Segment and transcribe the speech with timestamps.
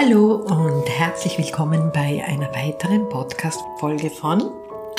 [0.00, 4.52] Hallo und herzlich willkommen bei einer weiteren Podcast-Folge von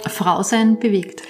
[0.06, 1.22] Frau sein bewegt.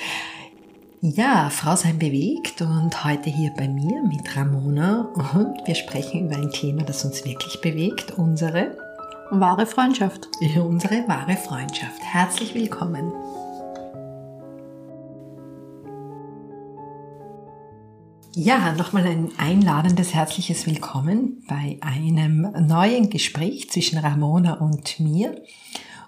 [1.02, 6.38] Ja, Frau sein bewegt und heute hier bei mir mit Ramona und wir sprechen über
[6.38, 8.76] ein Thema, das uns wirklich bewegt, unsere
[9.30, 10.30] wahre Freundschaft.
[10.58, 12.02] Unsere wahre Freundschaft.
[12.02, 13.14] Herzlich willkommen.
[18.42, 25.44] Ja, nochmal ein einladendes herzliches Willkommen bei einem neuen Gespräch zwischen Ramona und mir.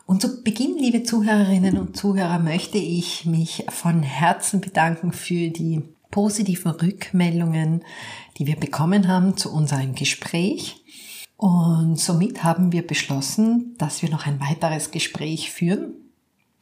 [0.05, 5.81] Und zu Beginn, liebe Zuhörerinnen und Zuhörer, möchte ich mich von Herzen bedanken für die
[6.09, 7.83] positiven Rückmeldungen,
[8.37, 10.85] die wir bekommen haben zu unserem Gespräch.
[11.35, 16.00] Und somit haben wir beschlossen, dass wir noch ein weiteres Gespräch führen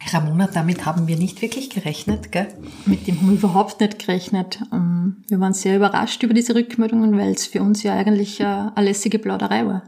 [0.08, 2.48] Ramona, damit haben wir nicht wirklich gerechnet, gell?
[2.85, 4.62] Mit dem haben wir überhaupt nicht gerechnet.
[4.72, 8.72] Ähm, wir waren sehr überrascht über diese Rückmeldungen, weil es für uns ja eigentlich eine
[8.78, 9.83] lässige Plauderei war.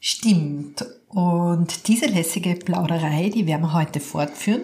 [0.00, 0.84] Stimmt.
[1.08, 4.62] Und diese lässige Plauderei, die werden wir heute fortführen.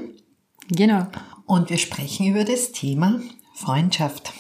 [0.69, 1.07] Genau.
[1.47, 3.21] Und wir sprechen über das Thema
[3.55, 4.33] Freundschaft.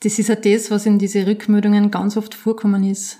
[0.00, 3.18] Das ist ja das, was in diese Rückmeldungen ganz oft vorkommen ist.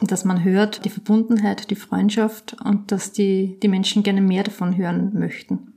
[0.00, 4.76] Dass man hört, die Verbundenheit, die Freundschaft und dass die, die Menschen gerne mehr davon
[4.76, 5.72] hören möchten.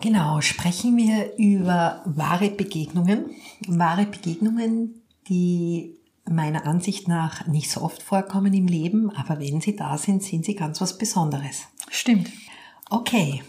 [0.00, 3.30] Genau, sprechen wir über wahre Begegnungen.
[3.66, 5.96] Wahre Begegnungen, die
[6.28, 10.44] meiner Ansicht nach nicht so oft vorkommen im Leben, aber wenn sie da sind, sind
[10.44, 11.64] sie ganz was Besonderes.
[11.90, 12.30] Stimmt.
[12.90, 13.42] Okay.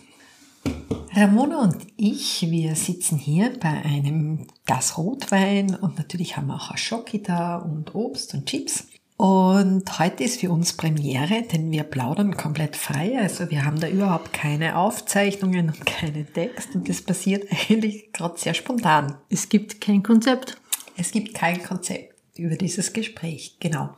[1.14, 6.76] Ramona und ich, wir sitzen hier bei einem Glas Rotwein und natürlich haben wir auch
[6.78, 8.88] Schoki da und Obst und Chips.
[9.18, 13.18] Und heute ist für uns Premiere, denn wir plaudern komplett frei.
[13.18, 18.38] Also wir haben da überhaupt keine Aufzeichnungen und keinen Text und das passiert eigentlich gerade
[18.38, 19.16] sehr spontan.
[19.30, 20.58] Es gibt kein Konzept.
[20.98, 23.90] Es gibt kein Konzept über dieses Gespräch, genau.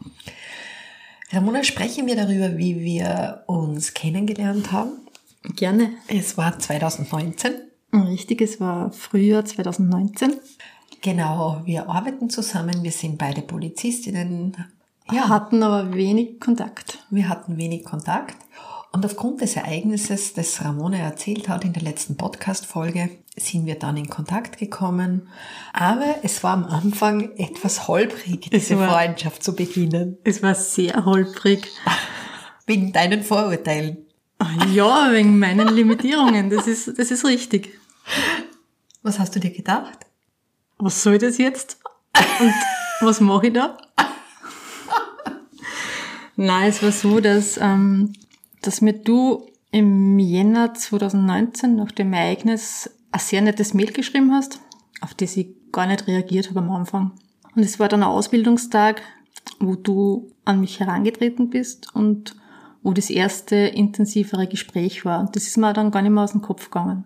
[1.31, 4.91] Ramona, sprechen wir darüber, wie wir uns kennengelernt haben?
[5.55, 5.93] Gerne.
[6.07, 7.53] Es war 2019.
[7.93, 10.35] Richtig, es war Frühjahr 2019.
[11.01, 14.55] Genau, wir arbeiten zusammen, wir sind beide Polizistinnen,
[15.11, 15.29] ja.
[15.29, 16.99] hatten aber wenig Kontakt.
[17.09, 18.37] Wir hatten wenig Kontakt.
[18.91, 23.97] Und aufgrund des Ereignisses, das Ramona erzählt hat in der letzten Podcast-Folge, sind wir dann
[23.97, 25.27] in Kontakt gekommen.
[25.73, 30.17] Aber es war am Anfang etwas holprig, diese war, Freundschaft zu beginnen.
[30.23, 31.67] Es war sehr holprig.
[32.65, 34.07] Wegen deinen Vorurteilen.
[34.73, 36.49] Ja, wegen meinen Limitierungen.
[36.49, 37.79] Das ist, das ist richtig.
[39.01, 40.05] Was hast du dir gedacht?
[40.77, 41.79] Was soll das jetzt?
[42.39, 42.53] Und
[43.01, 43.77] was mache ich da?
[46.37, 48.13] Nein, es war so, dass, ähm,
[48.61, 54.61] dass mir du im Jänner 2019 nach dem Ereignis ein sehr nettes Mail geschrieben hast,
[55.01, 57.11] auf das ich gar nicht reagiert habe am Anfang.
[57.55, 59.01] Und es war dann ein Ausbildungstag,
[59.59, 62.35] wo du an mich herangetreten bist und
[62.83, 65.29] wo das erste intensivere Gespräch war.
[65.33, 67.05] Das ist mir dann gar nicht mehr aus dem Kopf gegangen.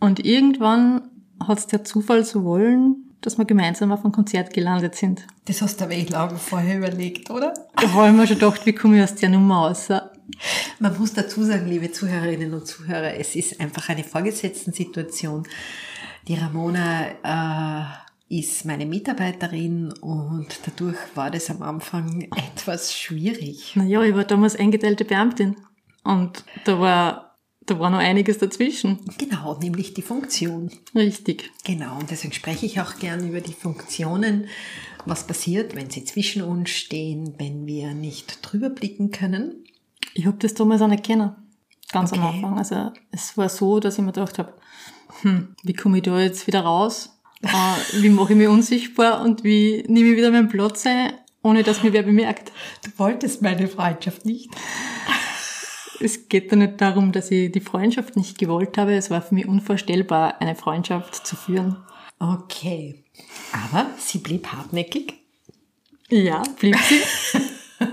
[0.00, 4.94] Und irgendwann hat es der Zufall so wollen, dass wir gemeinsam auf ein Konzert gelandet
[4.94, 5.26] sind.
[5.46, 7.54] Das hast du aber eh lange vorher überlegt, oder?
[7.76, 9.88] Da habe ich mir schon gedacht, wie komme ich aus der Nummer raus?
[10.78, 15.46] Man muss dazu sagen, liebe Zuhörerinnen und Zuhörer, es ist einfach eine Vorgesetzten-Situation.
[16.28, 23.76] Die Ramona äh, ist meine Mitarbeiterin und dadurch war das am Anfang etwas schwierig.
[23.76, 25.56] Naja, ich war damals eingeteilte Beamtin
[26.02, 27.23] und da war
[27.66, 28.98] da war noch einiges dazwischen.
[29.18, 30.70] Genau, nämlich die Funktion.
[30.94, 31.50] Richtig.
[31.64, 34.48] Genau, und deswegen spreche ich auch gern über die Funktionen.
[35.06, 39.64] Was passiert, wenn sie zwischen uns stehen, wenn wir nicht drüber blicken können?
[40.14, 41.32] Ich habe das damals auch nicht kennen.
[41.90, 42.20] Ganz okay.
[42.20, 42.58] am Anfang.
[42.58, 44.54] Also es war so, dass ich mir gedacht habe,
[45.22, 47.18] hm, wie komme ich da jetzt wieder raus?
[47.42, 47.48] Äh,
[48.02, 51.82] wie mache ich mich unsichtbar und wie nehme ich wieder meinen Platz ein, ohne dass
[51.82, 52.52] mir wer bemerkt?
[52.84, 54.50] Du wolltest meine Freundschaft nicht
[56.04, 58.94] es geht da nicht darum, dass ich die Freundschaft nicht gewollt habe.
[58.94, 61.78] Es war für mich unvorstellbar, eine Freundschaft zu führen.
[62.18, 63.04] Okay.
[63.52, 65.14] Aber sie blieb hartnäckig.
[66.10, 67.00] Ja, blieb sie.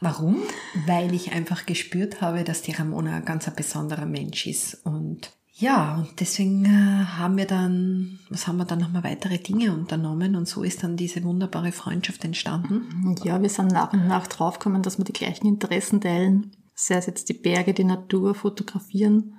[0.00, 0.42] Warum?
[0.86, 4.74] Weil ich einfach gespürt habe, dass die Ramona ein ganz ein besonderer Mensch ist.
[4.84, 9.72] Und ja, und deswegen äh, haben wir dann, was haben wir dann nochmal weitere Dinge
[9.72, 13.16] unternommen und so ist dann diese wunderbare Freundschaft entstanden.
[13.24, 17.06] Ja, wir sind nach und nach draufgekommen, dass wir die gleichen Interessen teilen sei es
[17.06, 19.34] jetzt die Berge, die Natur, fotografieren.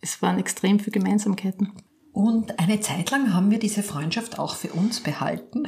[0.00, 1.72] Es waren extrem viele Gemeinsamkeiten.
[2.12, 5.66] Und eine Zeit lang haben wir diese Freundschaft auch für uns behalten.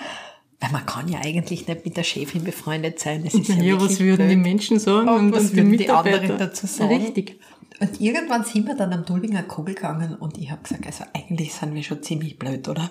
[0.60, 3.24] Weil man kann ja eigentlich nicht mit der Chefin befreundet sein.
[3.24, 4.30] Das ist ja, ja was würden blöd.
[4.30, 6.96] die Menschen sagen und, und was würden die anderen dazu sagen?
[6.96, 7.40] Richtig.
[7.78, 11.52] Und irgendwann sind wir dann am Dulbinger Kogel gegangen und ich habe gesagt, also eigentlich
[11.52, 12.90] sind wir schon ziemlich blöd, oder?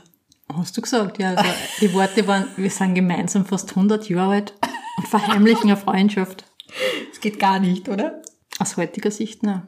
[0.54, 1.34] Hast du gesagt, ja.
[1.34, 1.50] Also
[1.82, 4.54] die Worte waren, wir sind gemeinsam fast 100 Jahre alt
[4.98, 6.46] und verheimlichen eine Freundschaft.
[7.12, 8.22] Es geht gar nicht, oder?
[8.60, 9.68] Aus heutiger Sicht, ne?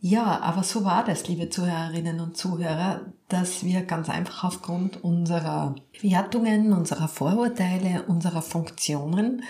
[0.00, 5.74] Ja, aber so war das, liebe Zuhörerinnen und Zuhörer, dass wir ganz einfach aufgrund unserer
[6.00, 9.42] Wertungen, unserer Vorurteile, unserer Funktionen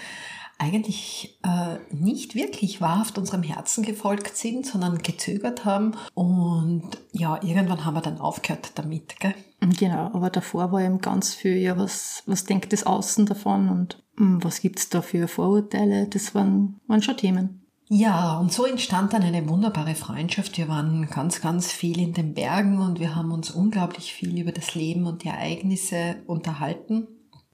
[0.59, 5.93] eigentlich äh, nicht wirklich wahrhaft unserem Herzen gefolgt sind, sondern gezögert haben.
[6.15, 9.35] Und ja, irgendwann haben wir dann aufgehört damit, gell?
[9.61, 14.03] Genau, aber davor war eben ganz viel, ja, was, was denkt das Außen davon und
[14.19, 16.09] hm, was gibt's da für Vorurteile?
[16.09, 17.62] Das waren, waren schon Themen.
[17.91, 20.59] Ja, und so entstand dann eine wunderbare Freundschaft.
[20.59, 24.53] Wir waren ganz, ganz viel in den Bergen und wir haben uns unglaublich viel über
[24.53, 27.06] das Leben und die Ereignisse unterhalten.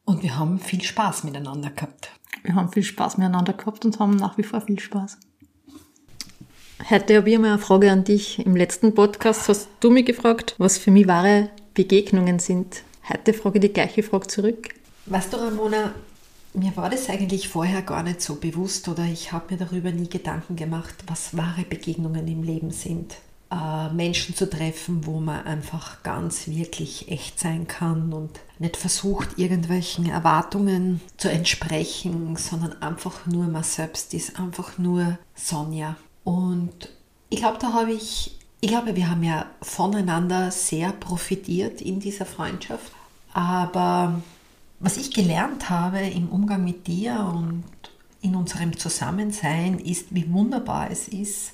[0.04, 2.10] Und wir haben viel Spaß miteinander gehabt.
[2.42, 5.18] Wir haben viel Spaß miteinander gehabt und haben nach wie vor viel Spaß.
[6.90, 8.44] Heute habe ich mal eine Frage an dich.
[8.44, 12.82] Im letzten Podcast hast du mich gefragt, was für mich wahre Begegnungen sind.
[13.08, 14.70] Heute frage ich die gleiche Frage zurück.
[15.06, 15.94] Weißt du, Ramona,
[16.54, 20.08] mir war das eigentlich vorher gar nicht so bewusst oder ich habe mir darüber nie
[20.08, 23.16] Gedanken gemacht, was wahre Begegnungen im Leben sind.
[23.50, 29.38] Äh, Menschen zu treffen, wo man einfach ganz wirklich echt sein kann und nicht versucht,
[29.38, 35.96] irgendwelchen Erwartungen zu entsprechen, sondern einfach nur man selbst ist, einfach nur Sonja.
[36.22, 36.88] Und
[37.30, 42.26] ich glaube, da habe ich, ich glaube, wir haben ja voneinander sehr profitiert in dieser
[42.26, 42.92] Freundschaft.
[43.32, 44.22] Aber
[44.84, 47.64] was ich gelernt habe im Umgang mit dir und
[48.20, 51.52] in unserem Zusammensein ist, wie wunderbar es ist,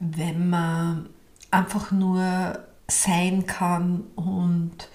[0.00, 1.08] wenn man
[1.52, 2.58] einfach nur
[2.88, 4.88] sein kann und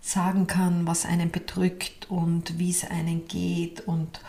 [0.00, 4.20] sagen kann, was einen bedrückt und wie es einen geht und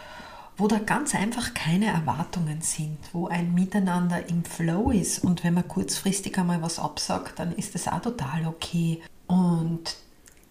[0.58, 5.54] wo da ganz einfach keine Erwartungen sind, wo ein Miteinander im Flow ist und wenn
[5.54, 9.04] man kurzfristig einmal was absagt, dann ist das auch total okay.
[9.28, 9.98] Und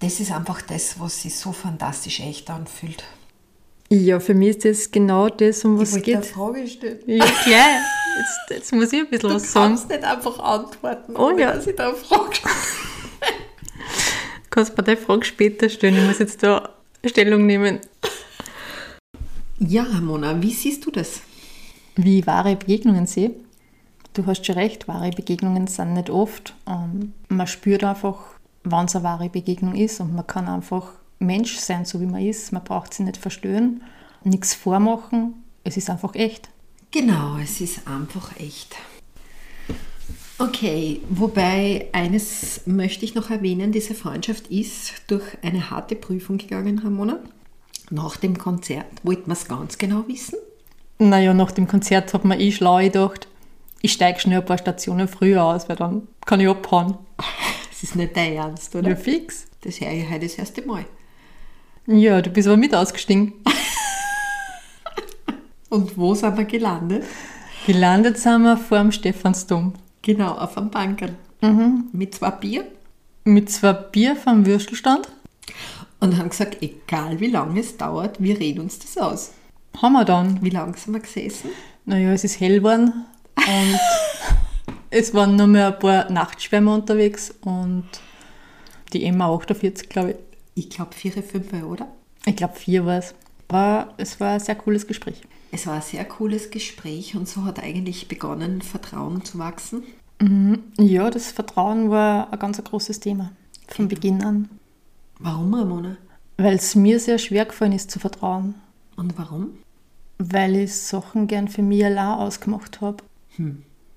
[0.00, 3.04] das ist einfach das, was sich so fantastisch echt anfühlt.
[3.88, 6.14] Ja, für mich ist das genau das, um was ich es geht.
[6.16, 6.98] Eine Frage stellen.
[7.06, 7.81] Ja, klar.
[8.19, 9.69] Jetzt, jetzt muss ich ein bisschen Du was sagen.
[9.75, 11.52] kannst nicht einfach antworten, Oh ohne ja.
[11.52, 12.54] dass ich da eine Frage stelle.
[13.20, 15.96] Du kannst mir die Frage später stellen.
[15.98, 16.70] Ich muss jetzt da
[17.04, 17.78] Stellung nehmen.
[19.58, 21.20] Ja, Ramona, wie siehst du das?
[21.94, 23.32] Wie ich wahre Begegnungen sehe.
[24.14, 26.54] Du hast schon recht, wahre Begegnungen sind nicht oft.
[26.66, 28.19] Ähm, man spürt einfach,
[28.67, 32.23] wann es eine wahre Begegnung ist und man kann einfach Mensch sein, so wie man
[32.23, 32.53] ist.
[32.53, 33.83] Man braucht sich nicht verstören,
[34.25, 35.35] nichts vormachen.
[35.65, 36.49] Es ist einfach echt.
[36.91, 38.77] Genau, es ist einfach echt.
[40.39, 46.79] Okay, wobei eines möchte ich noch erwähnen, diese Freundschaft ist durch eine harte Prüfung gegangen,
[46.79, 47.21] Ramona.
[47.91, 50.37] Nach dem Konzert wollten wir es ganz genau wissen.
[50.99, 53.29] Naja, nach dem Konzert hat man eh schlau gedacht,
[53.81, 56.99] ich steige schnell ein paar Stationen früher aus, weil dann kann ich abhauen.
[57.81, 58.90] Das ist nicht dein Ernst, oder?
[58.90, 59.46] Ja, fix.
[59.61, 60.87] Das höre ich heute das erste Mal.
[61.87, 63.34] Ja, du bist aber mit ausgestiegen.
[65.69, 67.05] Und wo sind wir gelandet?
[67.67, 69.75] Gelandet sind wir vor dem Stephansdom.
[70.00, 71.14] Genau, auf einem Bankerl.
[71.93, 72.64] Mit zwei Bier.
[73.25, 75.08] Mit zwei Bier vom Würstelstand.
[76.00, 79.32] Und haben gesagt, egal wie lange es dauert, wir reden uns das aus.
[79.82, 80.43] Haben wir dann.
[80.43, 81.50] Wie lange sind wir gesessen?
[81.84, 83.05] Naja, es ist hell geworden
[83.37, 83.44] und
[84.91, 87.87] es waren nur mehr ein paar Nachtschwärmer unterwegs und
[88.93, 90.17] die Emma 48, glaube ich.
[90.65, 91.89] Ich glaube vier, fünf, oder?
[92.25, 93.15] Ich glaube, vier war es.
[93.49, 95.22] Aber es war ein sehr cooles Gespräch.
[95.53, 99.82] Es war ein sehr cooles Gespräch und so hat eigentlich begonnen, Vertrauen zu wachsen.
[100.79, 103.32] Ja, das Vertrauen war ein ganz großes Thema
[103.69, 104.49] von Beginn an.
[105.19, 105.96] Warum, Ramona?
[106.39, 108.55] Weil es mir sehr schwer gefallen ist zu vertrauen.
[108.96, 109.51] Und warum?
[110.19, 113.05] Weil ich Sachen gern für mich allein ausgemacht habe.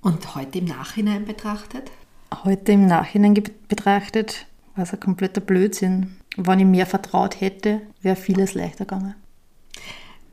[0.01, 1.91] Und heute im Nachhinein betrachtet?
[2.43, 3.33] Heute im Nachhinein
[3.67, 6.15] betrachtet war es ein kompletter Blödsinn.
[6.37, 9.15] Wenn ich mehr vertraut hätte, wäre vieles leichter gegangen.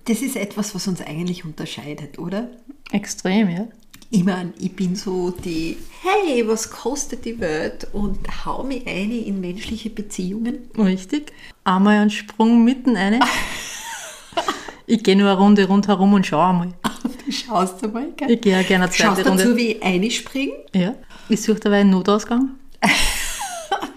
[0.04, 2.48] Das ist etwas, was uns eigentlich unterscheidet, oder?
[2.92, 3.66] Extrem, ja.
[4.10, 7.88] Ich meine, ich bin so die, hey, was kostet die Welt?
[7.92, 10.70] Und hau mich ein in menschliche Beziehungen.
[10.78, 11.32] Richtig.
[11.64, 13.18] Einmal einen Sprung mitten rein.
[14.86, 16.68] Ich gehe nur eine Runde rundherum und schaue einmal.
[17.26, 18.30] Du schaust einmal, gell?
[18.30, 19.56] Ich gehe auch gerne eine Schaust zweite dazu, Runde.
[19.56, 20.52] wie ich einspringe.
[20.72, 20.94] Ja.
[21.28, 22.50] Ich suche dabei einen Notausgang.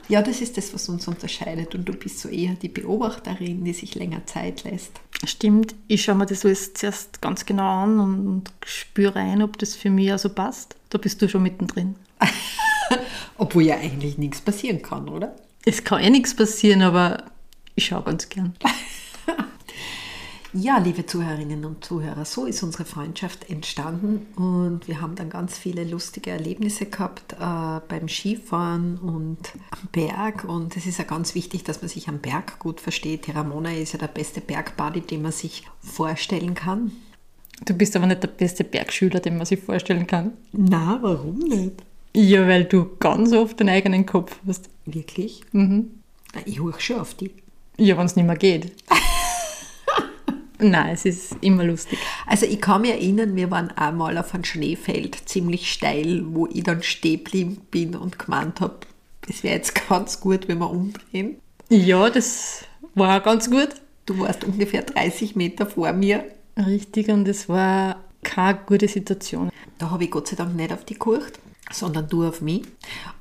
[0.10, 1.76] Ja, das ist das, was uns unterscheidet.
[1.76, 4.94] Und du bist so eher die Beobachterin, die sich länger Zeit lässt.
[5.24, 9.60] Stimmt, ich schaue mir das alles zuerst ganz genau an und, und spüre rein, ob
[9.60, 10.76] das für mich also passt.
[10.90, 11.96] Da bist du schon mittendrin.
[13.38, 15.36] Obwohl ja eigentlich nichts passieren kann, oder?
[15.64, 17.26] Es kann eh nichts passieren, aber
[17.76, 18.56] ich schaue ganz gern.
[20.52, 25.60] Ja, liebe Zuhörerinnen und Zuhörer, so ist unsere Freundschaft entstanden und wir haben dann ganz
[25.60, 27.36] viele lustige Erlebnisse gehabt äh,
[27.88, 29.38] beim Skifahren und
[29.70, 33.28] am Berg und es ist ja ganz wichtig, dass man sich am Berg gut versteht.
[33.28, 36.94] Die Ramona ist ja der beste Bergbuddy, den man sich vorstellen kann.
[37.66, 40.32] Du bist aber nicht der beste Bergschüler, den man sich vorstellen kann.
[40.52, 41.84] Na, warum nicht?
[42.16, 44.68] Ja, weil du ganz oft den eigenen Kopf hast.
[44.88, 45.44] Wirklich?
[45.52, 45.92] Mhm.
[46.46, 47.32] Ich hoch schon auf die.
[47.78, 48.72] Ja, wenn es nicht mehr geht.
[50.62, 51.98] Nein, es ist immer lustig.
[52.28, 56.64] Also ich kann mich erinnern, wir waren einmal auf einem Schneefeld, ziemlich steil, wo ich
[56.64, 58.80] dann stehen geblieben bin und gemeint habe,
[59.28, 61.38] es wäre jetzt ganz gut, wenn wir umdrehen.
[61.70, 63.70] Ja, das war ganz gut.
[64.06, 66.26] Du warst ungefähr 30 Meter vor mir.
[66.58, 69.52] Richtig, und es war keine gute Situation.
[69.78, 71.40] Da habe ich Gott sei Dank nicht auf die geguckt,
[71.72, 72.64] sondern du auf mich.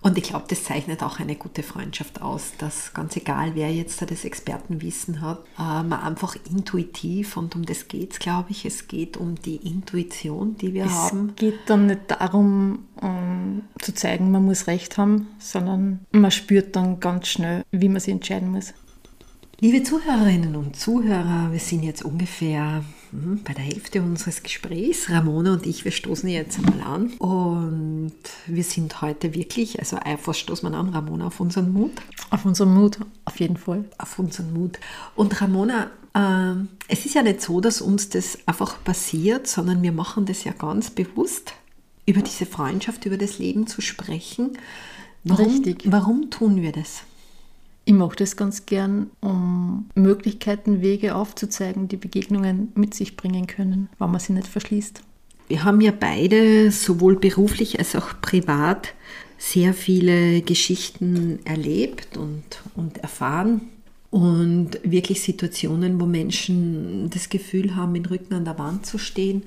[0.01, 4.01] Und ich glaube, das zeichnet auch eine gute Freundschaft aus, dass ganz egal, wer jetzt
[4.01, 8.65] da das Expertenwissen hat, äh, man einfach intuitiv, und um das geht es, glaube ich,
[8.65, 11.31] es geht um die Intuition, die wir haben.
[11.31, 16.77] Es geht dann nicht darum, um zu zeigen, man muss Recht haben, sondern man spürt
[16.77, 18.73] dann ganz schnell, wie man sich entscheiden muss.
[19.61, 25.11] Liebe Zuhörerinnen und Zuhörer, wir sind jetzt ungefähr bei der Hälfte unseres Gesprächs.
[25.11, 27.13] Ramona und ich, wir stoßen jetzt einmal an.
[27.15, 28.13] Und
[28.47, 31.93] wir sind heute wirklich, also einfach stoßen wir an, Ramona, auf unseren Mut.
[32.31, 33.85] Auf unseren Mut, auf jeden Fall.
[33.99, 34.79] Auf unseren Mut.
[35.15, 36.55] Und Ramona, äh,
[36.89, 40.53] es ist ja nicht so, dass uns das einfach passiert, sondern wir machen das ja
[40.53, 41.55] ganz bewusst,
[42.07, 44.59] über diese Freundschaft, über das Leben zu sprechen.
[45.25, 45.83] Warum, Richtig.
[45.87, 47.03] Warum tun wir das?
[47.89, 53.89] Ich mache das ganz gern, um Möglichkeiten, Wege aufzuzeigen, die Begegnungen mit sich bringen können,
[53.99, 55.01] wenn man sie nicht verschließt.
[55.49, 58.93] Wir haben ja beide sowohl beruflich als auch privat
[59.39, 63.63] sehr viele Geschichten erlebt und, und erfahren
[64.11, 69.45] und wirklich Situationen, wo Menschen das Gefühl haben, mit Rücken an der Wand zu stehen.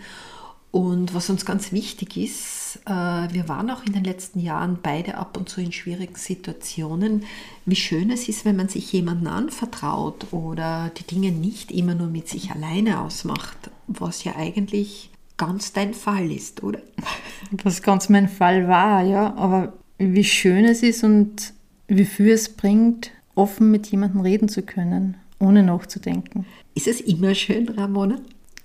[0.72, 5.18] Und was uns ganz wichtig ist, äh, wir waren auch in den letzten Jahren beide
[5.18, 7.26] ab und zu in schwierigen Situationen,
[7.66, 12.08] wie schön es ist, wenn man sich jemandem anvertraut oder die Dinge nicht immer nur
[12.08, 16.80] mit sich alleine ausmacht, was ja eigentlich ganz dein Fall ist, oder?
[17.64, 19.34] Was ganz mein Fall war, ja.
[19.36, 21.54] Aber wie schön es ist und
[21.88, 26.46] wie viel es bringt, offen mit jemandem reden zu können, ohne nachzudenken.
[26.76, 28.20] Ist es immer schön, Ramona?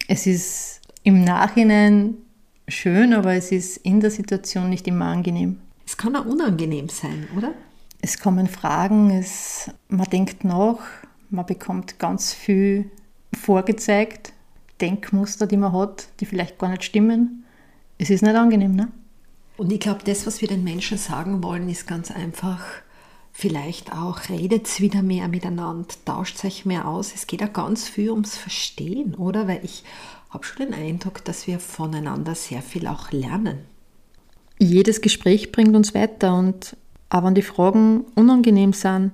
[0.07, 2.17] Es ist im Nachhinein
[2.67, 5.61] schön, aber es ist in der Situation nicht immer angenehm.
[5.87, 7.53] Es kann auch unangenehm sein, oder?
[8.03, 10.81] Es kommen Fragen, es, man denkt nach,
[11.31, 12.91] man bekommt ganz viel
[13.33, 14.33] vorgezeigt,
[14.81, 17.45] Denkmuster, die man hat, die vielleicht gar nicht stimmen.
[17.99, 18.89] Es ist nicht angenehm, ne?
[19.57, 22.65] Und ich glaube, das, was wir den Menschen sagen wollen, ist ganz einfach,
[23.37, 27.13] vielleicht auch, redet wieder mehr miteinander, tauscht euch mehr aus.
[27.15, 29.47] Es geht ja ganz viel ums Verstehen, oder?
[29.47, 29.85] Weil ich
[30.31, 33.59] habe schon den Eindruck, dass wir voneinander sehr viel auch lernen.
[34.59, 36.79] Jedes Gespräch bringt uns weiter und
[37.11, 39.13] auch wenn die Fragen unangenehm sind,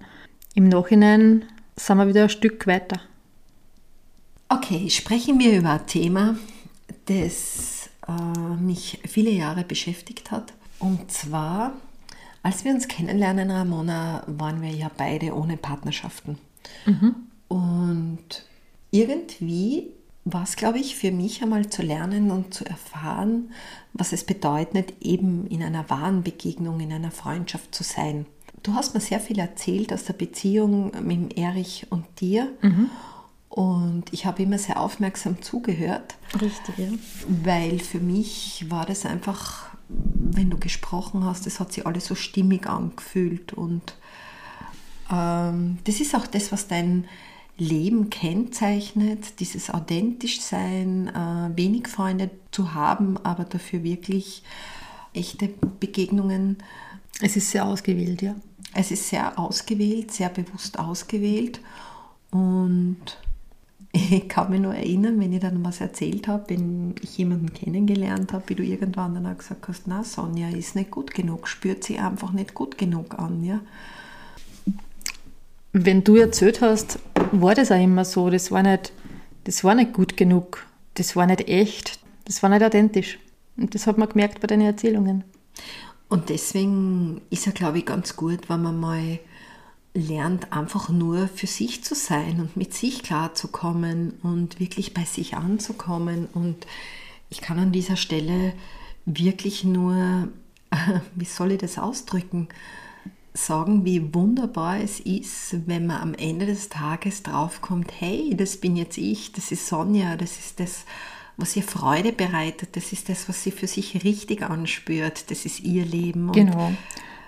[0.55, 3.01] im Nachhinein sind wir wieder ein Stück weiter.
[4.49, 6.37] Okay, sprechen wir über ein Thema,
[7.07, 10.53] das äh, mich viele Jahre beschäftigt hat.
[10.79, 11.73] Und zwar,
[12.43, 16.39] als wir uns kennenlernen, Ramona, waren wir ja beide ohne Partnerschaften.
[17.49, 18.45] Und
[18.91, 19.91] irgendwie
[20.25, 23.51] war es, glaube ich, für mich einmal zu lernen und zu erfahren,
[23.93, 28.27] was es bedeutet, eben in einer wahren Begegnung, in einer Freundschaft zu sein.
[28.63, 32.49] Du hast mir sehr viel erzählt aus der Beziehung mit Erich und dir.
[33.49, 36.87] Und ich habe immer sehr aufmerksam zugehört, Richtig, ja.
[37.45, 39.67] weil für mich war das einfach,
[40.37, 43.53] wenn du gesprochen hast, es hat sich alles so stimmig angefühlt.
[43.53, 43.97] Und
[45.11, 47.07] ähm, das ist auch das, was dein
[47.59, 54.43] Leben kennzeichnet, dieses authentisch sein, äh, wenig Freunde zu haben, aber dafür wirklich
[55.13, 55.49] echte
[55.81, 56.59] Begegnungen.
[57.21, 58.35] Es ist sehr ausgewählt, ja.
[58.75, 61.61] Es ist sehr ausgewählt, sehr bewusst ausgewählt
[62.31, 62.97] und
[63.93, 68.33] ich kann mich nur erinnern, wenn ich dann was erzählt habe, wenn ich jemanden kennengelernt
[68.33, 71.85] habe, wie du irgendwann dann auch gesagt hast, na Sonja ist nicht gut genug, spürt
[71.85, 73.61] sie einfach nicht gut genug an, ja.
[75.75, 76.99] Wenn du erzählt hast,
[77.33, 78.29] war das auch immer so.
[78.29, 78.93] Das war nicht,
[79.45, 80.67] das war nicht gut genug.
[80.95, 81.99] Das war nicht echt.
[82.27, 83.19] Das war nicht authentisch.
[83.57, 85.25] Und das hat man gemerkt bei deinen Erzählungen.
[86.09, 89.19] Und deswegen ist ja, glaube ich, ganz gut, wenn man mal
[89.95, 95.37] lernt, einfach nur für sich zu sein und mit sich klarzukommen und wirklich bei sich
[95.37, 96.29] anzukommen.
[96.33, 96.67] Und
[97.29, 98.55] ich kann an dieser Stelle
[99.05, 100.29] wirklich nur,
[101.15, 102.49] wie soll ich das ausdrücken,
[103.35, 108.77] sagen, wie wunderbar es ist, wenn man am Ende des Tages draufkommt, hey, das bin
[108.77, 110.85] jetzt ich, das ist Sonja, das ist das,
[111.39, 115.61] was ihr Freude bereitet, das ist das, was sie für sich richtig anspürt, das ist
[115.61, 116.27] ihr Leben.
[116.27, 116.73] Und Genau.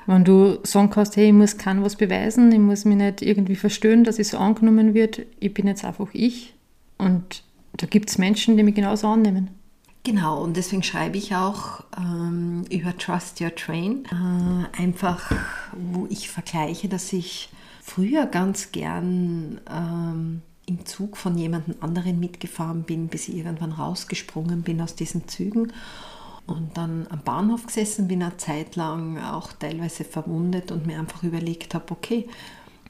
[0.06, 3.56] Wenn du sagen kannst, hey, ich muss keinem was beweisen, ich muss mich nicht irgendwie
[3.56, 6.54] verstören, dass ich so angenommen wird, ich bin jetzt einfach ich.
[6.98, 7.42] Und
[7.76, 9.50] da gibt es Menschen, die mich genauso annehmen.
[10.04, 14.04] Genau, und deswegen schreibe ich auch ähm, über Trust Your Train.
[14.04, 15.32] Äh, einfach,
[15.72, 17.48] wo ich vergleiche, dass ich
[17.82, 24.62] früher ganz gern ähm, im Zug von jemand anderen mitgefahren bin, bis ich irgendwann rausgesprungen
[24.62, 25.72] bin aus diesen Zügen
[26.46, 31.22] und dann am Bahnhof gesessen bin, eine Zeit lang auch teilweise verwundet und mir einfach
[31.22, 32.28] überlegt habe, okay,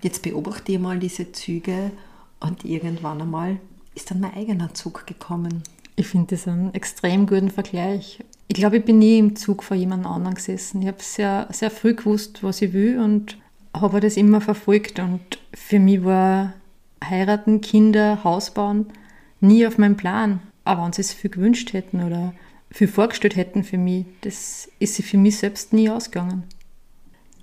[0.02, 1.92] jetzt beobachte ich mal diese Züge
[2.40, 3.58] und irgendwann einmal
[3.94, 5.62] ist dann mein eigener Zug gekommen.
[5.96, 8.18] Ich finde das einen extrem guten Vergleich.
[8.49, 10.82] Ich glaube, ich bin nie im Zug vor jemand anderem gesessen.
[10.82, 13.38] Ich habe sehr, sehr früh gewusst, was ich will und
[13.73, 14.99] habe das immer verfolgt.
[14.99, 16.54] Und für mich war
[17.02, 18.87] heiraten, Kinder, Haus bauen
[19.40, 20.40] nie auf meinem Plan.
[20.64, 22.34] Aber wenn sie es viel gewünscht hätten oder
[22.75, 26.45] viel vorgestellt hätten für mich, das ist sie für mich selbst nie ausgegangen.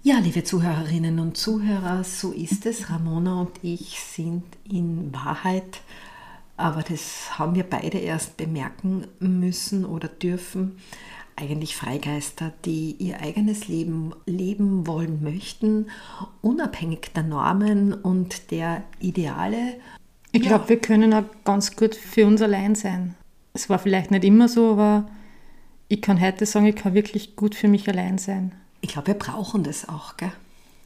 [0.04, 2.90] Ja, liebe Zuhörerinnen und Zuhörer, so ist es.
[2.90, 5.82] Ramona und ich sind in Wahrheit
[6.62, 10.78] aber das haben wir beide erst bemerken müssen oder dürfen.
[11.36, 15.88] Eigentlich Freigeister, die ihr eigenes Leben leben wollen möchten,
[16.42, 19.80] unabhängig der Normen und der Ideale.
[20.34, 23.16] Ich glaube, wir können auch ganz gut für uns allein sein.
[23.54, 25.10] Es war vielleicht nicht immer so, aber
[25.92, 28.54] ich kann heute sagen, ich kann wirklich gut für mich allein sein.
[28.80, 30.32] Ich glaube, wir brauchen das auch, gell?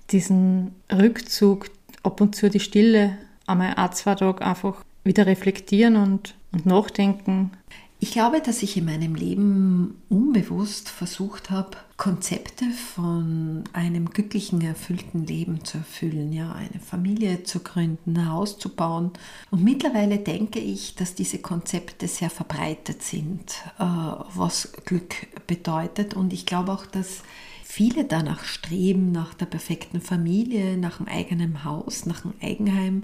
[0.09, 1.69] Diesen Rückzug,
[2.01, 7.51] ab und zu die Stille, einmal ein, zwei Tage einfach wieder reflektieren und, und nachdenken.
[7.99, 15.25] Ich glaube, dass ich in meinem Leben unbewusst versucht habe, Konzepte von einem glücklichen, erfüllten
[15.25, 19.11] Leben zu erfüllen, ja, eine Familie zu gründen, ein Haus zu bauen.
[19.49, 25.15] Und mittlerweile denke ich, dass diese Konzepte sehr verbreitet sind, äh, was Glück
[25.47, 26.15] bedeutet.
[26.15, 27.23] Und ich glaube auch, dass
[27.63, 33.03] viele danach streben, nach der perfekten Familie, nach dem eigenen Haus, nach dem Eigenheim.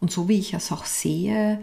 [0.00, 1.60] Und so wie ich es auch sehe,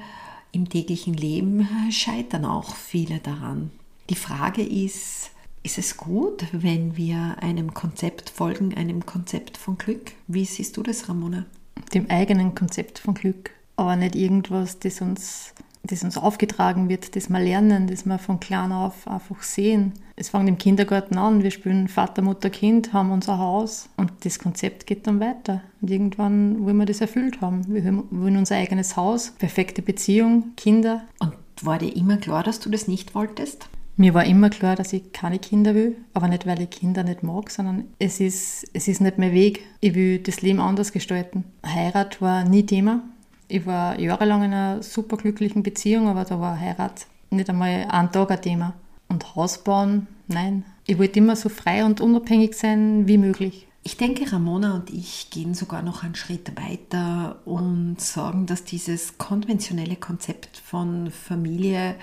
[0.51, 3.71] im täglichen Leben scheitern auch viele daran.
[4.10, 5.32] Die Frage ist,
[5.63, 10.12] ist es gut, wenn wir einem Konzept folgen, einem Konzept von Glück?
[10.28, 11.45] Wie siehst du das, Ramona?
[11.93, 17.30] Dem eigenen Konzept von Glück, aber nicht irgendwas, das uns das uns aufgetragen wird, das
[17.30, 19.94] wir lernen, das wir von klein auf einfach sehen.
[20.15, 24.39] Es fängt im Kindergarten an, wir spielen Vater, Mutter, Kind, haben unser Haus und das
[24.39, 25.62] Konzept geht dann weiter.
[25.82, 27.65] Und irgendwann wollen wir das erfüllt haben.
[27.67, 31.04] Wir wollen unser eigenes Haus, perfekte Beziehung, Kinder.
[31.20, 33.67] Und war dir immer klar, dass du das nicht wolltest?
[33.98, 37.24] Mir war immer klar, dass ich keine Kinder will, aber nicht, weil ich Kinder nicht
[37.24, 39.63] mag, sondern es ist, es ist nicht mein Weg.
[39.80, 41.44] Ich will das Leben anders gestalten.
[41.65, 43.04] Heirat war nie Thema.
[43.51, 48.31] Ich war jahrelang in einer superglücklichen Beziehung, aber da war Heirat nicht einmal ein Tag
[48.31, 48.73] ein Thema.
[49.09, 50.63] Und Haus bauen, nein.
[50.87, 53.67] Ich wollte immer so frei und unabhängig sein wie möglich.
[53.83, 59.17] Ich denke, Ramona und ich gehen sogar noch einen Schritt weiter und sagen, dass dieses
[59.17, 61.95] konventionelle Konzept von Familie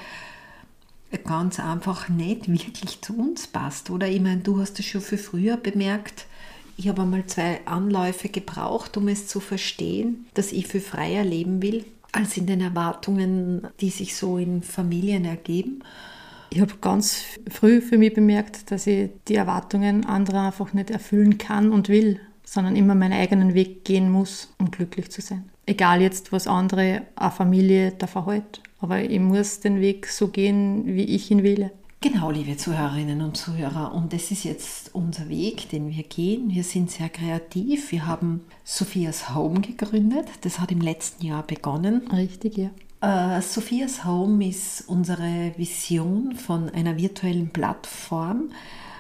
[1.25, 3.89] ganz einfach nicht wirklich zu uns passt.
[3.89, 6.27] Oder ich meine, du hast es schon viel früher bemerkt,
[6.79, 11.61] ich habe einmal zwei Anläufe gebraucht, um es zu verstehen, dass ich viel freier leben
[11.61, 15.81] will, als in den Erwartungen, die sich so in Familien ergeben.
[16.51, 21.37] Ich habe ganz früh für mich bemerkt, dass ich die Erwartungen anderer einfach nicht erfüllen
[21.37, 25.51] kann und will, sondern immer meinen eigenen Weg gehen muss, um glücklich zu sein.
[25.67, 28.63] Egal jetzt, was andere, eine Familie da verhält.
[28.81, 31.73] Aber ich muss den Weg so gehen, wie ich ihn wähle.
[32.01, 36.49] Genau, liebe Zuhörerinnen und Zuhörer, und das ist jetzt unser Weg, den wir gehen.
[36.49, 37.91] Wir sind sehr kreativ.
[37.91, 40.29] Wir haben Sophias Home gegründet.
[40.43, 42.07] Das hat im letzten Jahr begonnen.
[42.13, 42.71] Richtig, ja.
[43.03, 48.51] Uh, Sophias Home ist unsere Vision von einer virtuellen Plattform,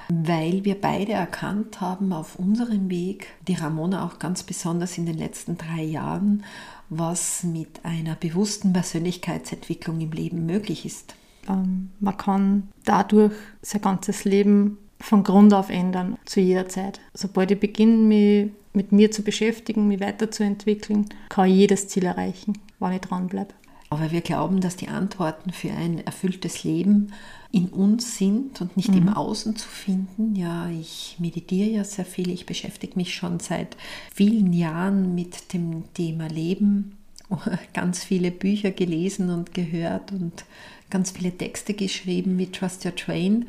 [0.08, 5.18] weil wir beide erkannt haben auf unserem Weg, die Ramona auch ganz besonders in den
[5.18, 6.42] letzten drei Jahren,
[6.90, 11.14] was mit einer bewussten Persönlichkeitsentwicklung im Leben möglich ist.
[11.48, 13.32] Ähm, man kann dadurch
[13.62, 17.00] sein ganzes Leben von Grund auf ändern, zu jeder Zeit.
[17.14, 22.58] Sobald ich beginne, mich mit mir zu beschäftigen, mich weiterzuentwickeln, kann ich jedes Ziel erreichen,
[22.78, 23.54] wenn ich dranbleibe.
[23.90, 27.12] Aber wir glauben, dass die Antworten für ein erfülltes Leben
[27.50, 28.98] in uns sind und nicht mhm.
[28.98, 30.36] im Außen zu finden.
[30.36, 33.76] Ja, ich meditiere ja sehr viel, ich beschäftige mich schon seit
[34.12, 36.98] vielen Jahren mit dem Thema Leben,
[37.72, 40.44] ganz viele Bücher gelesen und gehört und
[40.90, 43.48] ganz viele Texte geschrieben wie Trust Your Train.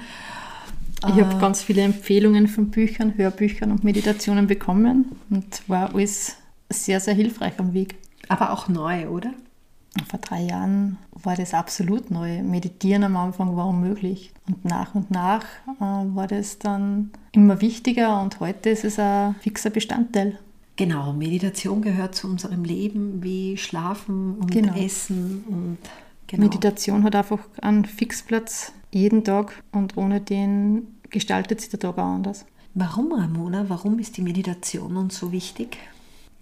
[1.08, 6.36] Ich habe äh, ganz viele Empfehlungen von Büchern, Hörbüchern und Meditationen bekommen und war alles
[6.70, 7.96] sehr, sehr hilfreich am Weg.
[8.28, 9.34] Aber auch neu, oder?
[10.08, 12.44] Vor drei Jahren war das absolut neu.
[12.44, 14.32] Meditieren am Anfang war unmöglich.
[14.48, 15.44] Und nach und nach
[15.80, 20.38] äh, war das dann immer wichtiger und heute ist es ein fixer Bestandteil.
[20.76, 24.76] Genau, Meditation gehört zu unserem Leben wie Schlafen und genau.
[24.76, 25.78] Essen und
[26.30, 26.44] Genau.
[26.44, 32.04] Meditation hat einfach einen Fixplatz jeden Tag und ohne den gestaltet sich der Tag auch
[32.04, 32.46] anders.
[32.76, 33.66] Warum, Ramona?
[33.68, 35.78] Warum ist die Meditation uns so wichtig?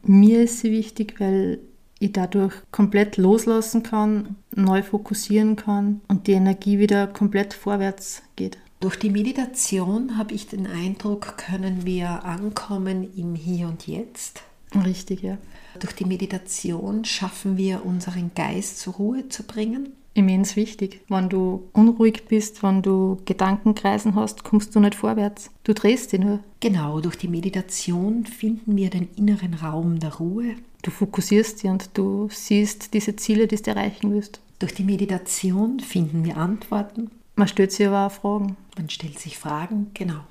[0.04, 1.60] Mir ist sie wichtig, weil
[2.00, 8.58] ich dadurch komplett loslassen kann, neu fokussieren kann und die Energie wieder komplett vorwärts geht.
[8.82, 14.44] Durch die Meditation habe ich den Eindruck, können wir ankommen im Hier und Jetzt.
[14.76, 15.38] Richtig, ja.
[15.80, 19.94] Durch die Meditation schaffen wir unseren Geist zur Ruhe zu bringen.
[20.14, 21.02] Immens wichtig.
[21.10, 25.52] Wenn du unruhig bist, wenn du Gedankenkreisen hast, kommst du nicht vorwärts.
[25.64, 26.40] Du drehst dich nur.
[26.60, 30.56] Genau, durch die Meditation finden wir den inneren Raum der Ruhe.
[30.82, 34.40] Du fokussierst dich und du siehst diese Ziele, die du erreichen willst.
[34.58, 37.12] Durch die Meditation finden wir Antworten.
[37.36, 38.58] Man stellt sich aber auch Fragen.
[38.76, 40.22] Man stellt sich Fragen, genau.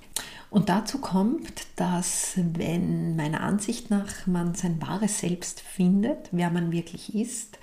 [0.50, 6.72] Und dazu kommt, dass wenn meiner Ansicht nach man sein wahres Selbst findet, wer man
[6.72, 7.58] wirklich ist,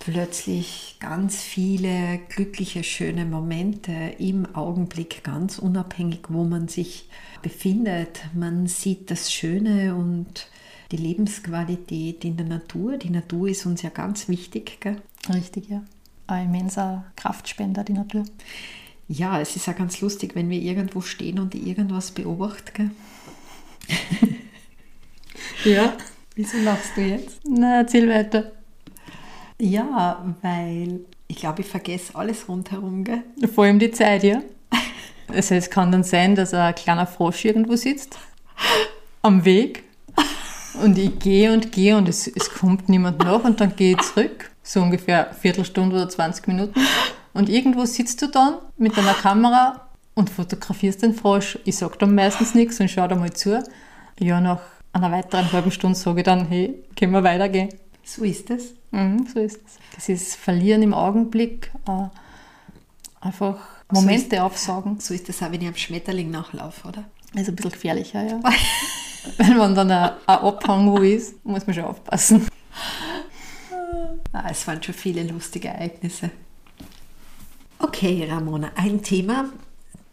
[0.00, 7.08] plötzlich ganz viele glückliche, schöne Momente im Augenblick, ganz unabhängig, wo man sich
[7.42, 8.20] befindet.
[8.34, 10.48] Man sieht das Schöne und
[10.90, 12.96] die Lebensqualität in der Natur.
[12.96, 14.80] Die Natur ist uns ja ganz wichtig.
[14.80, 15.00] Gell?
[15.32, 15.82] Richtig, ja.
[16.26, 18.24] Ein immenser Kraftspender, die Natur.
[19.12, 22.92] Ja, es ist ja ganz lustig, wenn wir irgendwo stehen und irgendwas beobachten.
[25.64, 25.94] ja.
[26.36, 27.40] Wieso lachst du jetzt?
[27.44, 28.52] Na, erzähl weiter.
[29.58, 33.02] Ja, weil ich glaube, ich vergesse alles rundherum.
[33.02, 33.24] Gell?
[33.52, 34.42] Vor allem die Zeit, ja.
[35.26, 38.16] Also es kann dann sein, dass ein kleiner Frosch irgendwo sitzt,
[39.22, 39.82] am Weg.
[40.84, 44.02] Und ich gehe und gehe und es, es kommt niemand nach und dann gehe ich
[44.02, 46.80] zurück, so ungefähr eine Viertelstunde oder 20 Minuten.
[47.32, 51.58] Und irgendwo sitzt du dann mit deiner Kamera und fotografierst den Frosch.
[51.64, 53.62] Ich sage dann meistens nichts und schaue da mal zu.
[54.18, 54.60] Ja, nach
[54.92, 57.68] einer weiteren halben Stunde sage ich dann, hey, können wir weitergehen?
[58.04, 58.74] So ist es.
[58.90, 59.78] Mhm, so ist es.
[59.94, 62.08] Das ist Verlieren im Augenblick, äh,
[63.20, 63.58] einfach
[63.90, 65.00] Momente so ist, aufsaugen.
[65.00, 67.04] So ist das auch, wenn ich am Schmetterling nachlaufe, oder?
[67.36, 68.40] Also ein bisschen gefährlicher, ja.
[69.36, 72.48] wenn man dann ein, ein Abhang wo ist, muss man schon aufpassen.
[74.32, 76.30] Ah, es waren schon viele lustige Ereignisse.
[77.80, 79.48] Okay, Ramona, ein Thema,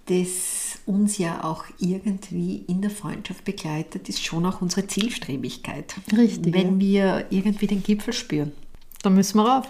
[0.06, 5.95] das uns ja auch irgendwie in der Freundschaft begleitet, ist schon auch unsere Zielstrebigkeit.
[6.15, 6.53] Richtig.
[6.53, 8.53] Wenn wir irgendwie den Gipfel spüren.
[9.03, 9.69] Da müssen wir rauf.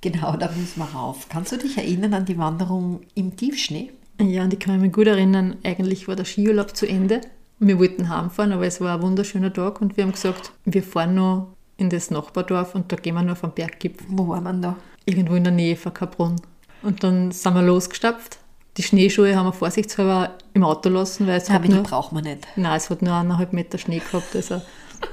[0.00, 1.28] Genau, da müssen wir rauf.
[1.28, 3.90] Kannst du dich erinnern an die Wanderung im Tiefschnee?
[4.20, 7.20] Ja, und ich kann mich gut erinnern, eigentlich war der Skiurlaub zu Ende.
[7.58, 11.14] Wir wollten heimfahren, aber es war ein wunderschöner Tag und wir haben gesagt, wir fahren
[11.16, 14.06] noch in das Nachbardorf und da gehen wir noch auf den Berggipfel.
[14.08, 14.76] Wo war man da?
[15.06, 16.36] Irgendwo in der Nähe von Kaprun.
[16.82, 18.38] Und dann sind wir losgestapft.
[18.76, 21.82] Die Schneeschuhe haben wir vorsichtshalber im Auto lassen, weil es Ja, hat aber die nur,
[21.82, 22.46] braucht man nicht.
[22.56, 24.34] nein, es hat nur eineinhalb Meter Schnee gehabt.
[24.34, 24.62] Also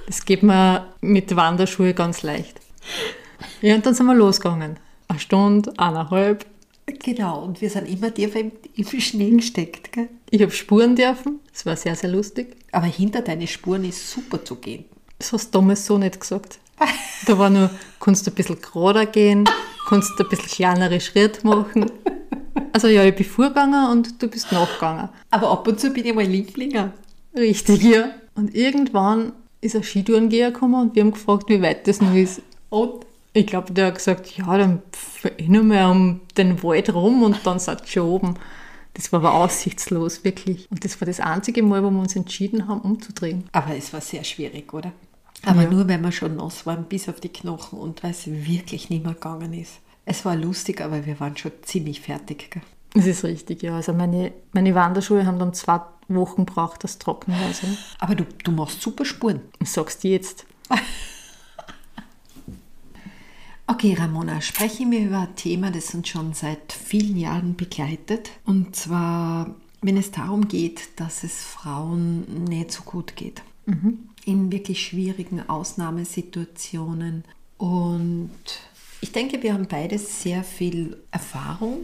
[0.08, 2.60] das geht mir mit Wanderschuhe ganz leicht.
[3.62, 4.78] Ja, und dann sind wir losgegangen.
[5.08, 6.46] Eine Stunde, eineinhalb.
[7.04, 9.92] Genau, und wir sind immer tief im, im Schnee gesteckt.
[9.92, 10.10] Gell?
[10.30, 11.40] Ich habe Spuren dürfen.
[11.52, 12.56] Das war sehr, sehr lustig.
[12.72, 14.86] Aber hinter deine Spuren ist super zu gehen.
[15.20, 16.60] Das hast du damals so nicht gesagt.
[17.28, 19.44] Da war nur, kannst du ein bisschen gerader gehen,
[19.88, 21.92] kannst du ein bisschen kleinere Schritte machen.
[22.74, 25.10] Also ja, ich bin vorgegangen und du bist nachgegangen.
[25.32, 26.94] Aber ab und zu bin ich mal Linklinger.
[27.36, 28.10] Richtig, ja.
[28.36, 32.42] Und irgendwann ist ein Skitourengeher gekommen und wir haben gefragt, wie weit das noch ist.
[32.70, 36.94] Und Ich glaube, der hat gesagt, ja, dann fahr ich noch mal um den Wald
[36.94, 38.34] rum und dann seid ihr schon oben.
[38.96, 40.68] Das war aber aussichtslos, wirklich.
[40.72, 43.46] Und das war das einzige Mal, wo wir uns entschieden haben, umzudrehen.
[43.52, 44.92] Aber es war sehr schwierig, oder?
[45.46, 45.70] Aber Ja.
[45.70, 49.04] nur, wenn wir schon nass waren, bis auf die Knochen und weil es wirklich nicht
[49.06, 49.80] mehr gegangen ist.
[50.06, 52.50] Es war lustig, aber wir waren schon ziemlich fertig.
[52.52, 52.62] Gell?
[52.94, 53.76] Das ist richtig, ja.
[53.76, 57.46] Also meine, meine Wanderschuhe haben dann zwei Wochen gebraucht, das trocken war.
[57.46, 57.68] Also
[58.00, 59.42] Aber du, du machst super Spuren.
[59.60, 60.46] ich sag's dir jetzt.
[63.68, 68.32] Okay, Ramona, sprechen wir über ein Thema, das uns schon seit vielen Jahren begleitet.
[68.46, 73.44] Und zwar, wenn es darum geht, dass es Frauen nicht so gut geht.
[74.30, 77.24] In wirklich schwierigen Ausnahmesituationen.
[77.58, 78.30] Und
[79.02, 81.80] ich denke, wir haben beide sehr viel Erfahrung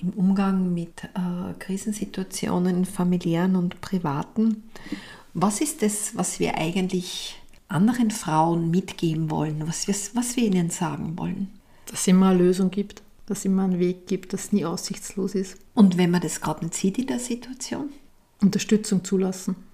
[0.00, 4.64] im Umgang mit äh, Krisensituationen, familiären und privaten.
[5.32, 10.70] Was ist das, was wir eigentlich anderen Frauen mitgeben wollen, was wir, was wir ihnen
[10.70, 11.50] sagen wollen?
[11.86, 14.64] Dass es immer eine Lösung gibt, dass es immer einen Weg gibt, dass es nie
[14.64, 15.56] aussichtslos ist.
[15.74, 17.90] Und wenn man das gerade nicht sieht in der Situation?
[18.40, 19.67] Unterstützung zulassen.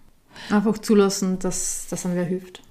[0.50, 2.62] Einfach zulassen, dass, dass einem wer hilft.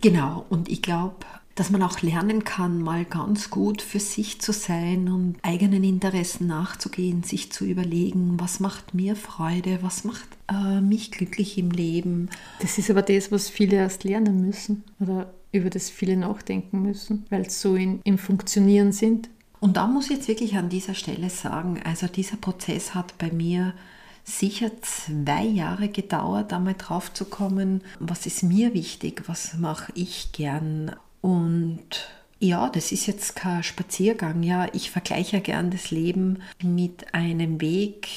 [0.00, 1.16] Genau, und ich glaube,
[1.56, 6.46] dass man auch lernen kann, mal ganz gut für sich zu sein und eigenen Interessen
[6.46, 12.28] nachzugehen, sich zu überlegen, was macht mir Freude, was macht äh, mich glücklich im Leben.
[12.60, 17.24] Das ist aber das, was viele erst lernen müssen oder über das viele nachdenken müssen,
[17.30, 19.30] weil sie so in, im Funktionieren sind.
[19.58, 23.32] Und da muss ich jetzt wirklich an dieser Stelle sagen, also dieser Prozess hat bei
[23.32, 23.72] mir
[24.26, 30.32] sicher zwei Jahre gedauert, einmal drauf zu kommen, was ist mir wichtig, was mache ich
[30.32, 30.94] gern.
[31.20, 32.10] Und
[32.40, 34.42] ja, das ist jetzt kein Spaziergang.
[34.42, 38.08] Ja, ich vergleiche ja gern das Leben mit einem Weg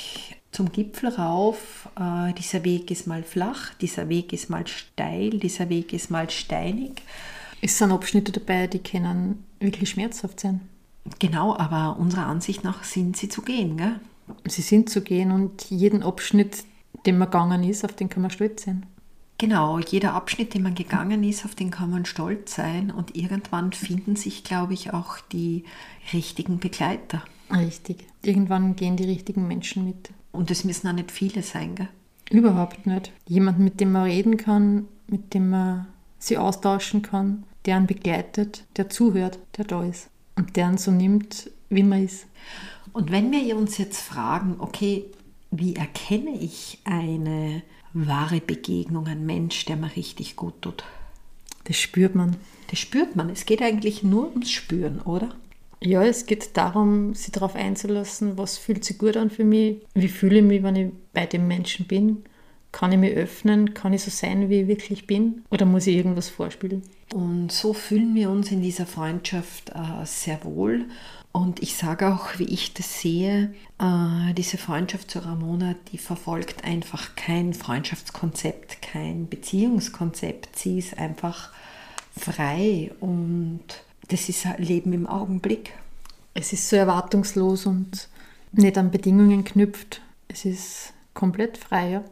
[0.52, 1.88] zum Gipfel rauf.
[1.98, 6.30] Äh, dieser Weg ist mal flach, dieser Weg ist mal steil, dieser Weg ist mal
[6.30, 7.04] steinig.
[7.62, 10.62] Es sind Abschnitte dabei, die können wirklich schmerzhaft sein.
[11.19, 14.00] Genau, aber unserer Ansicht nach sind sie zu gehen, gell?
[14.46, 16.63] Sie sind zu gehen und jeden Abschnitt,
[17.06, 18.86] den man gegangen ist, auf den kann man stolz sein.
[19.38, 23.72] Genau, jeder Abschnitt, den man gegangen ist, auf den kann man stolz sein und irgendwann
[23.72, 25.63] finden sich, glaube ich, auch die
[26.12, 27.24] richtigen Begleiter.
[27.50, 28.06] Richtig.
[28.22, 30.10] Irgendwann gehen die richtigen Menschen mit.
[30.34, 31.88] Und es müssen auch nicht viele sein, gell?
[32.30, 33.12] Überhaupt nicht.
[33.28, 35.88] Jemand, mit dem man reden kann, mit dem man
[36.20, 40.92] sie austauschen kann, der einen begleitet, der zuhört, der da ist und der einen so
[40.92, 42.28] nimmt, wie man ist.
[42.93, 45.06] Und wenn wir uns jetzt fragen, okay,
[45.52, 50.84] wie erkenne ich eine wahre Begegnung, ein Mensch, der mir richtig gut tut?
[51.65, 52.36] Das spürt man.
[52.69, 53.30] Das spürt man.
[53.30, 55.36] Es geht eigentlich nur ums Spüren, oder?
[55.82, 60.10] Ja, es geht darum, sich darauf einzulassen, was fühlt sich gut an für mich, wie
[60.10, 62.23] fühle ich mich, wenn ich bei dem Menschen bin.
[62.71, 63.73] Kann ich mich öffnen?
[63.73, 65.43] Kann ich so sein, wie ich wirklich bin?
[65.49, 66.84] Oder muss ich irgendwas vorspielen?
[67.13, 70.86] Und so fühlen wir uns in dieser Freundschaft äh, sehr wohl.
[71.32, 76.63] Und ich sage auch, wie ich das sehe, äh, diese Freundschaft zu Ramona, die verfolgt
[76.63, 80.58] einfach kein Freundschaftskonzept, kein Beziehungskonzept.
[80.58, 81.52] Sie ist einfach
[82.18, 83.62] frei und
[84.08, 85.74] das ist Leben im Augenblick.
[86.34, 88.10] Es ist so erwartungslos und
[88.52, 90.02] nicht an Bedingungen knüpft.
[90.28, 91.92] Es ist komplett frei.
[91.92, 92.04] Ja.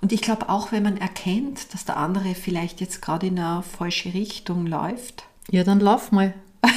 [0.00, 3.62] Und ich glaube auch, wenn man erkennt, dass der andere vielleicht jetzt gerade in eine
[3.62, 5.24] falsche Richtung läuft.
[5.50, 6.32] Ja, dann lauf mal.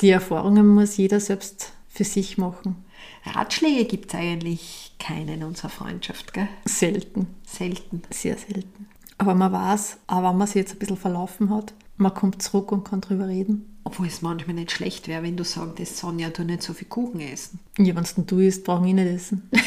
[0.00, 2.84] Die Erfahrungen muss jeder selbst für sich machen.
[3.24, 6.48] Ratschläge gibt es eigentlich keine in unserer Freundschaft, gell?
[6.64, 7.26] Selten.
[7.46, 8.02] Selten.
[8.10, 8.86] Sehr selten.
[9.18, 12.72] Aber man weiß, auch wenn man sich jetzt ein bisschen verlaufen hat, man kommt zurück
[12.72, 13.78] und kann drüber reden.
[13.84, 17.20] Obwohl es manchmal nicht schlecht wäre, wenn du sagst, Sonja, du nicht so viel Kuchen
[17.20, 17.60] essen.
[17.78, 19.48] Ja, wenn es du isst, brauche ich nicht essen.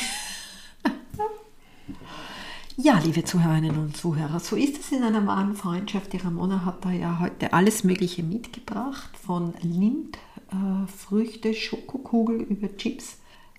[2.78, 6.14] ja, liebe Zuhörerinnen und Zuhörer, so ist es in einer wahren Freundschaft.
[6.14, 13.18] Die Ramona hat da ja heute alles Mögliche mitgebracht, von Lindfrüchte, äh, Schokokugel über Chips.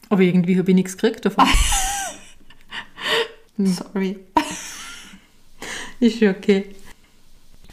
[0.09, 1.47] Aber irgendwie habe ich nichts gekriegt davon.
[3.59, 4.19] Sorry.
[6.01, 6.77] ist schon okay.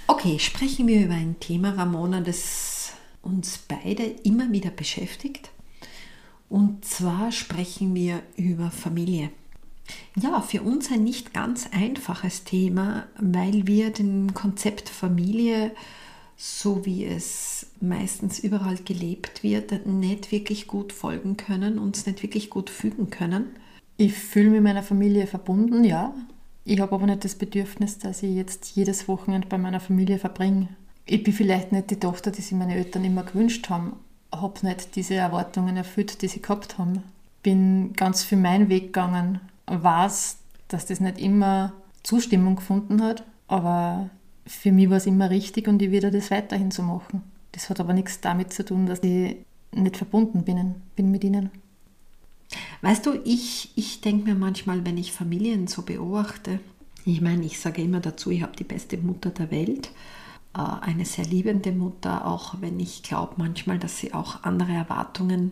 [0.07, 5.51] Okay, sprechen wir über ein Thema, Ramona, das uns beide immer wieder beschäftigt.
[6.49, 9.29] Und zwar sprechen wir über Familie.
[10.15, 15.71] Ja, für uns ein nicht ganz einfaches Thema, weil wir dem Konzept Familie,
[16.37, 22.49] so wie es meistens überall gelebt wird, nicht wirklich gut folgen können, uns nicht wirklich
[22.49, 23.47] gut fügen können.
[23.97, 26.13] Ich fühle mich meiner Familie verbunden, ja.
[26.63, 30.69] Ich habe aber nicht das Bedürfnis, dass ich jetzt jedes Wochenende bei meiner Familie verbringe
[31.05, 33.93] ich bin vielleicht nicht die Tochter, die sich meine Eltern immer gewünscht haben,
[34.33, 37.03] habe nicht diese Erwartungen erfüllt, die sie gehabt haben.
[37.43, 41.73] Bin ganz für meinen Weg gegangen, weiß, dass das nicht immer
[42.03, 44.09] Zustimmung gefunden hat, aber
[44.45, 47.23] für mich war es immer richtig und ich werde das weiterhin so machen.
[47.51, 49.37] Das hat aber nichts damit zu tun, dass ich
[49.71, 51.49] nicht verbunden bin, bin mit ihnen.
[52.81, 56.59] Weißt du, ich, ich denke mir manchmal, wenn ich Familien so beobachte,
[57.05, 59.91] ich meine, ich sage immer dazu, ich habe die beste Mutter der Welt
[60.55, 65.51] äh, eine sehr liebende Mutter, auch wenn ich glaube manchmal, dass sie auch andere Erwartungen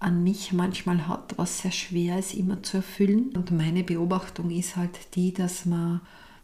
[0.00, 3.30] an mich manchmal hat, was sehr schwer ist immer zu erfüllen.
[3.34, 6.00] Und meine Beobachtung ist halt die, dass man,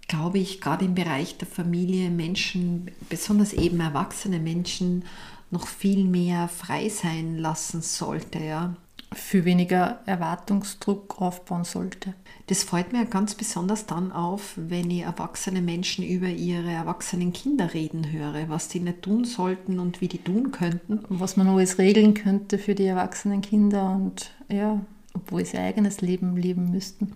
[0.09, 5.05] glaube ich, gerade im Bereich der Familie Menschen, besonders eben erwachsene Menschen,
[5.51, 8.41] noch viel mehr frei sein lassen sollte.
[8.41, 8.77] Ja
[9.15, 12.15] für weniger Erwartungsdruck aufbauen sollte.
[12.47, 17.73] Das fällt mir ganz besonders dann auf, wenn ich erwachsene Menschen über ihre erwachsenen Kinder
[17.73, 21.01] reden höre, was die nicht tun sollten und wie die tun könnten.
[21.09, 24.81] Was man alles regeln könnte für die erwachsenen Kinder und ja,
[25.15, 27.13] obwohl sie ihr eigenes Leben leben müssten.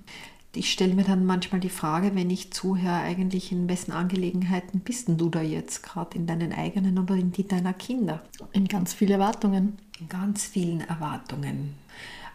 [0.54, 5.08] Ich stelle mir dann manchmal die Frage, wenn ich zuhöre, eigentlich in wessen Angelegenheiten bist
[5.08, 8.22] denn du da jetzt gerade in deinen eigenen oder in die deiner Kinder?
[8.52, 9.76] In ganz viele Erwartungen.
[10.00, 11.74] In ganz vielen Erwartungen.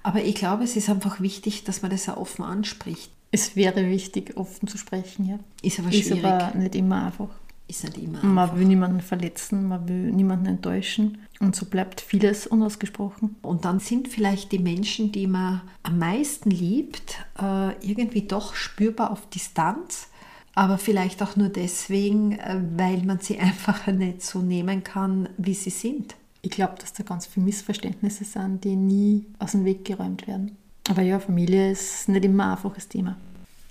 [0.04, 3.12] Aber ich glaube, es ist einfach wichtig, dass man das auch offen anspricht.
[3.32, 5.40] Es wäre wichtig, offen zu sprechen, ja.
[5.62, 6.12] Ist aber schwierig.
[6.12, 7.30] Ist aber nicht immer einfach.
[7.68, 8.30] Ist nicht immer einfach.
[8.30, 11.20] Man will niemanden verletzen, man will niemanden enttäuschen.
[11.40, 13.38] Und so bleibt vieles unausgesprochen.
[13.42, 19.10] Und dann sind vielleicht die Menschen, die man am meisten liebt, äh, irgendwie doch spürbar
[19.12, 20.10] auf Distanz.
[20.56, 25.56] aber vielleicht auch nur deswegen, äh, weil man sie einfach nicht so nehmen kann, wie
[25.56, 26.16] sie sind.
[26.46, 30.58] Ich glaube, dass da ganz viele Missverständnisse sind, die nie aus dem Weg geräumt werden.
[30.90, 33.16] Aber ja, Familie ist nicht immer ein einfaches Thema.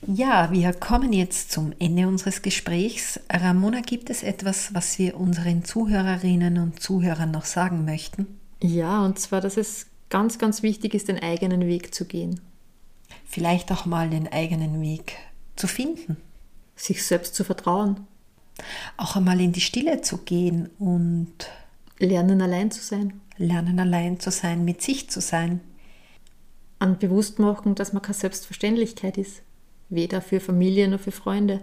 [0.06, 3.20] Ja, wir kommen jetzt zum Ende unseres Gesprächs.
[3.30, 8.26] Ramona, gibt es etwas, was wir unseren Zuhörerinnen und Zuhörern noch sagen möchten?
[8.62, 12.40] Ja, und zwar, dass es ganz, ganz wichtig ist, den eigenen Weg zu gehen.
[13.26, 15.16] Vielleicht auch mal den eigenen Weg
[15.56, 16.16] zu finden.
[16.74, 18.06] Sich selbst zu vertrauen.
[18.96, 21.35] Auch einmal in die Stille zu gehen und
[22.06, 23.20] lernen allein zu sein.
[23.36, 25.60] Lernen allein zu sein, mit sich zu sein.
[26.78, 29.42] An Bewusstmachung, dass man keine Selbstverständlichkeit ist
[29.92, 31.60] weder für Familie noch für Freunde.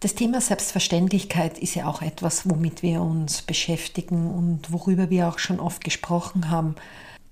[0.00, 5.38] Das Thema Selbstverständlichkeit ist ja auch etwas, womit wir uns beschäftigen und worüber wir auch
[5.38, 6.74] schon oft gesprochen haben,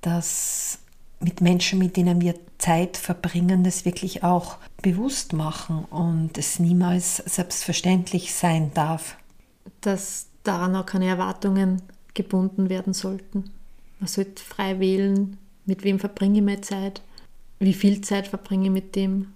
[0.03, 0.79] dass
[1.18, 7.16] mit Menschen, mit denen wir Zeit verbringen, das wirklich auch bewusst machen und es niemals
[7.16, 9.16] selbstverständlich sein darf.
[9.81, 11.83] Dass daran auch keine Erwartungen
[12.14, 13.50] gebunden werden sollten.
[13.98, 17.03] Man sollte frei wählen, mit wem verbringe ich meine Zeit,
[17.59, 19.33] wie viel Zeit verbringe ich mit dem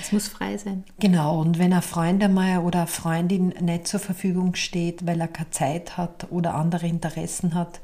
[0.00, 0.84] es muss frei sein.
[0.98, 5.28] Genau, und wenn ein Freund einmal oder eine Freundin nicht zur Verfügung steht, weil er
[5.28, 7.80] keine Zeit hat oder andere Interessen hat,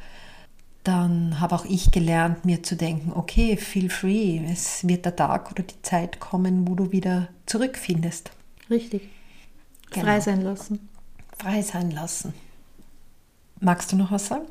[0.83, 5.51] dann habe auch ich gelernt, mir zu denken, okay, feel free, es wird der Tag
[5.51, 8.31] oder die Zeit kommen, wo du wieder zurückfindest.
[8.71, 9.09] Richtig.
[9.91, 10.07] Genau.
[10.07, 10.89] Frei sein lassen.
[11.39, 12.33] Frei sein lassen.
[13.61, 14.47] Magst du noch was sagen?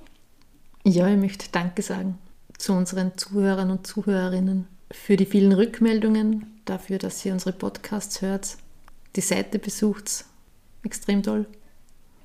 [0.86, 2.18] Ja, ich möchte Danke sagen
[2.60, 8.58] zu unseren Zuhörern und Zuhörerinnen für die vielen Rückmeldungen, dafür, dass ihr unsere Podcasts hört,
[9.16, 10.26] die Seite besucht.
[10.84, 11.48] Extrem toll.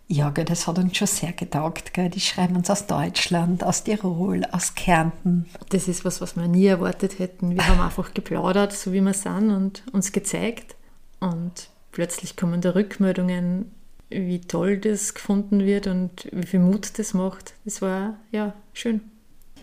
[0.07, 1.95] Ja, gell, das hat uns schon sehr getaugt.
[1.95, 2.11] Gell.
[2.11, 5.47] Die schreiben uns aus Deutschland, aus Tirol, aus Kärnten.
[5.71, 7.53] Das ist was, was wir nie erwartet hätten.
[7.53, 10.75] Wir haben einfach geplaudert, so wie wir sind, und uns gezeigt.
[11.21, 13.73] Und plötzlich kommen da Rückmeldungen,
[14.11, 17.55] wie toll das gefunden wird und wie viel Mut das macht.
[17.65, 19.01] Das war ja schön.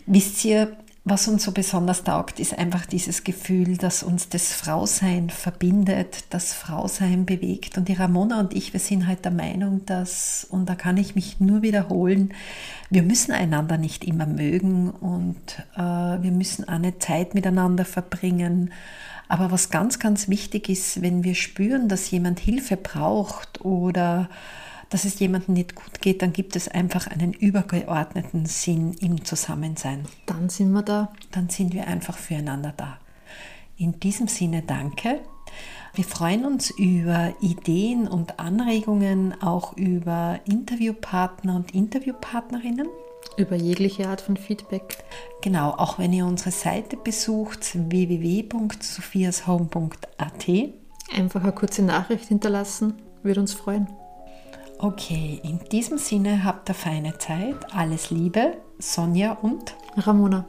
[0.05, 5.31] Wisst ihr, was uns so besonders taugt, ist einfach dieses Gefühl, dass uns das Frausein
[5.31, 7.79] verbindet, das Frausein bewegt.
[7.79, 11.15] Und die Ramona und ich, wir sind halt der Meinung, dass, und da kann ich
[11.15, 12.35] mich nur wiederholen,
[12.91, 18.71] wir müssen einander nicht immer mögen und äh, wir müssen eine Zeit miteinander verbringen.
[19.31, 24.29] Aber was ganz, ganz wichtig ist, wenn wir spüren, dass jemand Hilfe braucht oder
[24.89, 30.03] dass es jemandem nicht gut geht, dann gibt es einfach einen übergeordneten Sinn im Zusammensein.
[30.25, 31.13] Dann sind wir da.
[31.31, 32.97] Dann sind wir einfach füreinander da.
[33.77, 35.21] In diesem Sinne danke.
[35.93, 42.89] Wir freuen uns über Ideen und Anregungen, auch über Interviewpartner und Interviewpartnerinnen.
[43.37, 45.03] Über jegliche Art von Feedback.
[45.41, 50.47] Genau, auch wenn ihr unsere Seite besucht, www.sophiashome.at.
[51.15, 53.87] Einfach eine kurze Nachricht hinterlassen, würde uns freuen.
[54.79, 57.55] Okay, in diesem Sinne habt ihr feine Zeit.
[57.73, 60.45] Alles Liebe, Sonja und Ramona.